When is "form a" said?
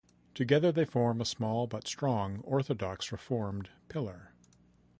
0.83-1.25